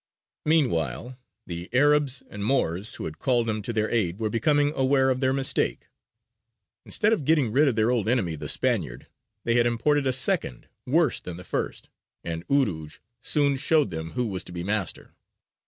Meanwhile, 0.47 1.19
the 1.45 1.69
Arabs 1.71 2.23
and 2.27 2.43
Moors 2.43 2.95
who 2.95 3.05
had 3.05 3.19
called 3.19 3.47
him 3.47 3.61
to 3.61 3.71
their 3.71 3.87
aid 3.91 4.19
were 4.19 4.31
becoming 4.31 4.73
aware 4.75 5.11
of 5.11 5.19
their 5.19 5.31
mistake. 5.31 5.89
Instead 6.83 7.13
of 7.13 7.23
getting 7.23 7.51
rid 7.51 7.67
of 7.67 7.75
their 7.75 7.91
old 7.91 8.09
enemy 8.09 8.33
the 8.33 8.49
Spaniard, 8.49 9.05
they 9.43 9.53
had 9.57 9.67
imported 9.67 10.07
a 10.07 10.11
second, 10.13 10.67
worse 10.87 11.19
than 11.19 11.37
the 11.37 11.43
first, 11.43 11.89
and 12.23 12.47
Urūj 12.47 12.97
soon 13.21 13.57
showed 13.57 13.91
them 13.91 14.13
who 14.13 14.25
was 14.25 14.43
to 14.45 14.51
be 14.51 14.63
master. 14.63 15.13